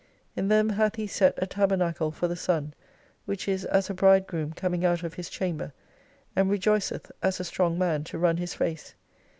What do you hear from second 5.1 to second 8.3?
his chamber, and rejoiceth as a strong man to